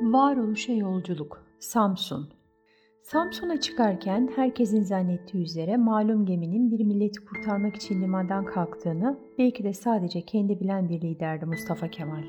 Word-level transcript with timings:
Varoluşa 0.00 0.72
yolculuk 0.72 1.42
Samsun 1.58 2.28
Samsun'a 3.02 3.60
çıkarken 3.60 4.30
herkesin 4.36 4.82
zannettiği 4.82 5.44
üzere 5.44 5.76
malum 5.76 6.26
geminin 6.26 6.70
bir 6.70 6.84
milleti 6.84 7.24
kurtarmak 7.24 7.76
için 7.76 8.02
limandan 8.02 8.44
kalktığını 8.44 9.18
belki 9.38 9.64
de 9.64 9.72
sadece 9.72 10.22
kendi 10.22 10.60
bilen 10.60 10.88
bir 10.88 11.00
liderdi 11.00 11.46
Mustafa 11.46 11.88
Kemal. 11.88 12.24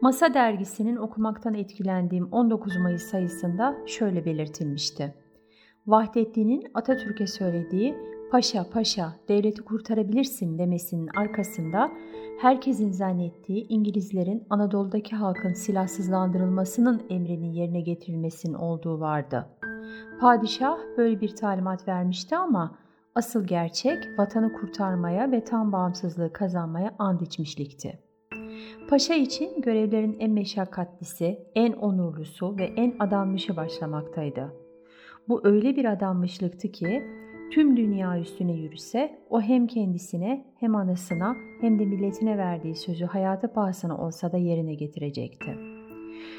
Masa 0.00 0.34
dergisinin 0.34 0.96
okumaktan 0.96 1.54
etkilendiğim 1.54 2.28
19 2.32 2.76
Mayıs 2.76 3.02
sayısında 3.02 3.76
şöyle 3.86 4.24
belirtilmişti. 4.24 5.14
Vahdettin'in 5.86 6.62
Atatürk'e 6.74 7.26
söylediği 7.26 7.94
paşa 8.34 8.70
paşa 8.70 9.16
devleti 9.28 9.62
kurtarabilirsin 9.62 10.58
demesinin 10.58 11.08
arkasında 11.16 11.90
herkesin 12.40 12.92
zannettiği 12.92 13.66
İngilizlerin 13.68 14.46
Anadolu'daki 14.50 15.16
halkın 15.16 15.52
silahsızlandırılmasının 15.52 17.02
emrinin 17.10 17.52
yerine 17.52 17.80
getirilmesinin 17.80 18.54
olduğu 18.54 19.00
vardı. 19.00 19.46
Padişah 20.20 20.78
böyle 20.96 21.20
bir 21.20 21.36
talimat 21.36 21.88
vermişti 21.88 22.36
ama 22.36 22.78
asıl 23.14 23.46
gerçek 23.46 23.98
vatanı 24.18 24.52
kurtarmaya 24.52 25.32
ve 25.32 25.44
tam 25.44 25.72
bağımsızlığı 25.72 26.32
kazanmaya 26.32 26.94
and 26.98 27.20
içmişlikti. 27.20 27.98
Paşa 28.90 29.14
için 29.14 29.60
görevlerin 29.60 30.16
en 30.20 30.30
meşakkatlisi, 30.30 31.38
en 31.54 31.72
onurlusu 31.72 32.56
ve 32.58 32.64
en 32.64 32.94
adanmışı 33.00 33.56
başlamaktaydı. 33.56 34.52
Bu 35.28 35.40
öyle 35.44 35.76
bir 35.76 35.84
adanmışlıktı 35.84 36.68
ki 36.68 37.02
tüm 37.50 37.76
dünya 37.76 38.20
üstüne 38.20 38.52
yürüse 38.52 39.18
o 39.30 39.40
hem 39.40 39.66
kendisine 39.66 40.44
hem 40.60 40.76
anasına 40.76 41.36
hem 41.60 41.78
de 41.78 41.84
milletine 41.84 42.38
verdiği 42.38 42.74
sözü 42.74 43.04
hayata 43.04 43.52
pahasına 43.52 43.98
olsa 43.98 44.32
da 44.32 44.36
yerine 44.36 44.74
getirecekti. 44.74 45.58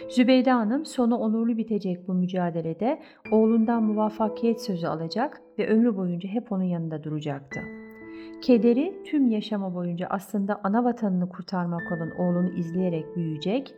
Zübeyde 0.10 0.52
Hanım 0.52 0.86
sonu 0.86 1.18
onurlu 1.18 1.58
bitecek 1.58 2.08
bu 2.08 2.14
mücadelede 2.14 3.02
oğlundan 3.32 3.84
muvaffakiyet 3.84 4.62
sözü 4.62 4.88
alacak 4.88 5.42
ve 5.60 5.68
ömrü 5.68 5.98
boyunca 5.98 6.30
hep 6.30 6.52
onun 6.52 6.64
yanında 6.64 7.04
duracaktı. 7.04 7.60
Kederi 8.42 9.04
tüm 9.06 9.28
yaşamı 9.28 9.76
boyunca 9.76 10.08
aslında 10.10 10.60
ana 10.64 10.84
vatanını 10.84 11.30
kurtarmak 11.30 11.92
olan 11.92 12.12
oğlunu 12.20 12.50
izleyerek 12.58 13.16
büyüyecek 13.16 13.76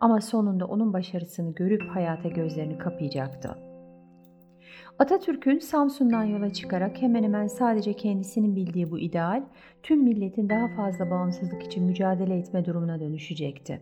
ama 0.00 0.20
sonunda 0.20 0.66
onun 0.66 0.92
başarısını 0.92 1.54
görüp 1.54 1.82
hayata 1.82 2.28
gözlerini 2.28 2.78
kapayacaktı. 2.78 3.75
Atatürk'ün 4.98 5.58
Samsun'dan 5.58 6.24
yola 6.24 6.52
çıkarak 6.52 7.02
hemen 7.02 7.22
hemen 7.22 7.46
sadece 7.46 7.92
kendisinin 7.92 8.56
bildiği 8.56 8.90
bu 8.90 8.98
ideal, 8.98 9.42
tüm 9.82 10.02
milletin 10.02 10.48
daha 10.48 10.68
fazla 10.68 11.10
bağımsızlık 11.10 11.62
için 11.62 11.84
mücadele 11.84 12.36
etme 12.36 12.64
durumuna 12.64 13.00
dönüşecekti. 13.00 13.80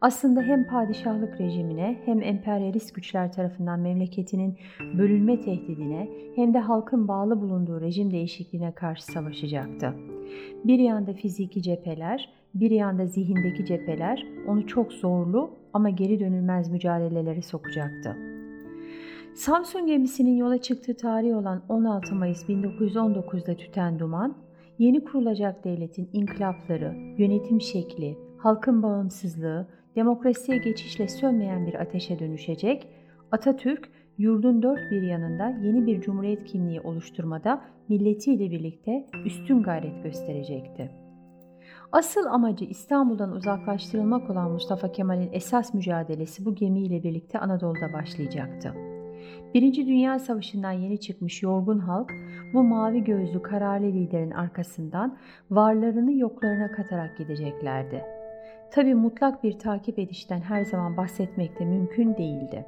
Aslında 0.00 0.42
hem 0.42 0.66
padişahlık 0.66 1.40
rejimine 1.40 1.98
hem 2.04 2.22
emperyalist 2.22 2.94
güçler 2.94 3.32
tarafından 3.32 3.80
memleketinin 3.80 4.58
bölünme 4.98 5.40
tehdidine 5.40 6.08
hem 6.36 6.54
de 6.54 6.58
halkın 6.58 7.08
bağlı 7.08 7.40
bulunduğu 7.40 7.80
rejim 7.80 8.10
değişikliğine 8.10 8.72
karşı 8.72 9.04
savaşacaktı. 9.04 9.94
Bir 10.64 10.78
yanda 10.78 11.12
fiziki 11.12 11.62
cepheler, 11.62 12.32
bir 12.54 12.70
yanda 12.70 13.06
zihindeki 13.06 13.64
cepheler 13.64 14.26
onu 14.48 14.66
çok 14.66 14.92
zorlu 14.92 15.50
ama 15.72 15.90
geri 15.90 16.20
dönülmez 16.20 16.70
mücadelelere 16.70 17.42
sokacaktı. 17.42 18.29
Samsun 19.34 19.86
gemisinin 19.86 20.36
yola 20.36 20.58
çıktığı 20.58 20.96
tarih 20.96 21.36
olan 21.36 21.62
16 21.68 22.14
Mayıs 22.14 22.48
1919'da 22.48 23.56
tüten 23.56 23.98
duman, 23.98 24.36
yeni 24.78 25.04
kurulacak 25.04 25.64
devletin 25.64 26.10
inkılapları, 26.12 26.94
yönetim 27.18 27.60
şekli, 27.60 28.18
halkın 28.38 28.82
bağımsızlığı, 28.82 29.68
demokrasiye 29.96 30.58
geçişle 30.58 31.08
sönmeyen 31.08 31.66
bir 31.66 31.74
ateşe 31.74 32.18
dönüşecek, 32.18 32.88
Atatürk, 33.32 33.90
yurdun 34.18 34.62
dört 34.62 34.90
bir 34.90 35.02
yanında 35.02 35.48
yeni 35.48 35.86
bir 35.86 36.00
cumhuriyet 36.00 36.44
kimliği 36.44 36.80
oluşturmada 36.80 37.64
milletiyle 37.88 38.50
birlikte 38.50 39.06
üstün 39.24 39.62
gayret 39.62 40.02
gösterecekti. 40.02 40.90
Asıl 41.92 42.26
amacı 42.26 42.64
İstanbul'dan 42.64 43.32
uzaklaştırılmak 43.32 44.30
olan 44.30 44.50
Mustafa 44.50 44.92
Kemal'in 44.92 45.32
esas 45.32 45.74
mücadelesi 45.74 46.44
bu 46.44 46.54
gemiyle 46.54 47.02
birlikte 47.02 47.38
Anadolu'da 47.38 47.92
başlayacaktı. 47.92 48.89
Birinci 49.54 49.86
Dünya 49.86 50.18
Savaşı'ndan 50.18 50.72
yeni 50.72 51.00
çıkmış 51.00 51.42
yorgun 51.42 51.78
halk 51.78 52.12
bu 52.54 52.62
mavi 52.62 53.04
gözlü 53.04 53.42
kararlı 53.42 53.86
liderin 53.86 54.30
arkasından 54.30 55.18
varlarını 55.50 56.12
yoklarına 56.12 56.72
katarak 56.72 57.18
gideceklerdi. 57.18 58.04
Tabi 58.70 58.94
mutlak 58.94 59.44
bir 59.44 59.58
takip 59.58 59.98
edişten 59.98 60.40
her 60.40 60.64
zaman 60.64 60.96
bahsetmek 60.96 61.60
de 61.60 61.64
mümkün 61.64 62.16
değildi. 62.16 62.66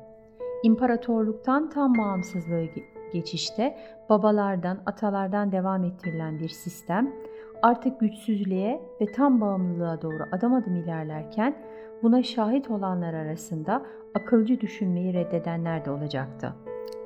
İmparatorluktan 0.63 1.71
tam 1.71 1.99
bağımsızlığı 1.99 2.65
geçişte 3.13 3.79
babalardan, 4.09 4.83
atalardan 4.87 5.53
devam 5.53 5.85
ettirilen 5.85 6.39
bir 6.39 6.49
sistem 6.49 7.13
artık 7.63 8.01
güçsüzlüğe 8.01 8.83
ve 9.01 9.07
tam 9.07 9.41
bağımlılığa 9.41 10.03
doğru 10.03 10.25
adım 10.33 10.55
adım 10.55 10.77
ilerlerken 10.77 11.57
buna 12.03 12.23
şahit 12.23 12.71
olanlar 12.71 13.15
arasında 13.15 13.87
akılcı 14.15 14.61
düşünmeyi 14.61 15.15
reddedenler 15.15 15.85
de 15.85 15.91
olacaktı. 15.91 16.55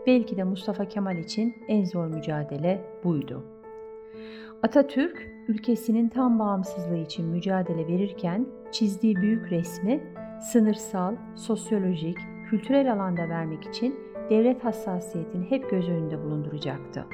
Belki 0.06 0.37
de 0.37 0.45
Mustafa 0.45 0.84
Kemal 0.84 1.19
için 1.19 1.55
en 1.69 1.84
zor 1.84 2.06
mücadele 2.06 2.84
buydu. 3.05 3.45
Atatürk, 4.62 5.31
ülkesinin 5.49 6.09
tam 6.09 6.39
bağımsızlığı 6.39 6.97
için 6.97 7.27
mücadele 7.27 7.87
verirken 7.87 8.47
çizdiği 8.72 9.16
büyük 9.16 9.53
resmi 9.53 10.00
sınırsal, 10.53 11.16
sosyolojik, 11.34 12.19
kültürel 12.50 12.93
alanda 12.93 13.28
vermek 13.28 13.65
için 13.65 13.95
devlet 14.31 14.65
hassasiyetini 14.65 15.50
hep 15.50 15.71
göz 15.71 15.89
önünde 15.89 16.25
bulunduracaktı. 16.25 17.06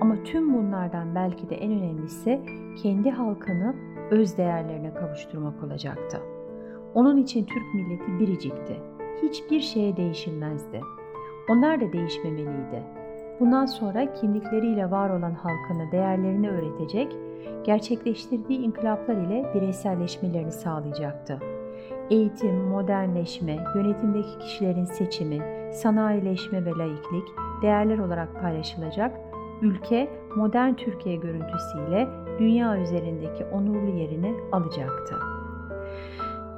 Ama 0.00 0.14
tüm 0.24 0.54
bunlardan 0.54 1.14
belki 1.14 1.50
de 1.50 1.56
en 1.56 1.72
önemlisi 1.72 2.40
kendi 2.82 3.10
halkını 3.10 3.74
öz 4.10 4.38
değerlerine 4.38 4.94
kavuşturmak 4.94 5.64
olacaktı. 5.64 6.20
Onun 6.94 7.16
için 7.16 7.44
Türk 7.44 7.74
milleti 7.74 8.20
biricikti. 8.20 8.76
Hiçbir 9.22 9.60
şeye 9.60 9.96
değişilmezdi. 9.96 10.80
Onlar 11.50 11.80
da 11.80 11.92
değişmemeliydi. 11.92 12.82
Bundan 13.40 13.66
sonra 13.66 14.12
kimlikleriyle 14.12 14.90
var 14.90 15.10
olan 15.10 15.34
halkına 15.34 15.92
değerlerini 15.92 16.50
öğretecek, 16.50 17.16
gerçekleştirdiği 17.64 18.58
inkılaplar 18.58 19.16
ile 19.16 19.50
bireyselleşmelerini 19.54 20.52
sağlayacaktı. 20.52 21.38
Eğitim, 22.10 22.54
modernleşme, 22.54 23.56
yönetimdeki 23.74 24.38
kişilerin 24.38 24.84
seçimi, 24.84 25.38
sanayileşme 25.72 26.64
ve 26.64 26.70
laiklik 26.70 27.24
değerler 27.62 27.98
olarak 27.98 28.40
paylaşılacak, 28.40 29.20
ülke 29.64 30.10
modern 30.36 30.74
Türkiye 30.74 31.16
görüntüsüyle 31.16 32.08
dünya 32.38 32.78
üzerindeki 32.78 33.44
onurlu 33.44 33.90
yerini 33.90 34.34
alacaktı. 34.52 35.14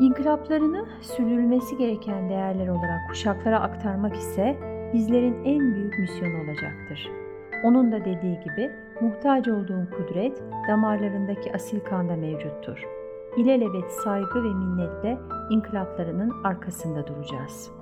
İnkılaplarını 0.01 0.87
sürdürülmesi 1.01 1.77
gereken 1.77 2.29
değerler 2.29 2.69
olarak 2.69 3.09
kuşaklara 3.09 3.61
aktarmak 3.61 4.17
ise 4.17 4.57
bizlerin 4.95 5.45
en 5.45 5.75
büyük 5.75 5.99
misyonu 5.99 6.37
olacaktır. 6.37 7.11
Onun 7.65 7.93
da 7.93 8.01
dediği 8.01 8.41
gibi 8.41 8.71
muhtaç 9.01 9.49
olduğun 9.49 9.87
kudret 9.87 10.43
damarlarındaki 10.69 11.55
asil 11.55 11.81
kanda 11.81 12.17
mevcuttur. 12.17 12.85
İlelebet 13.37 13.93
saygı 13.93 14.45
ve 14.45 14.49
minnetle 14.49 15.19
inkılaplarının 15.51 16.33
arkasında 16.45 17.07
duracağız.'' 17.07 17.76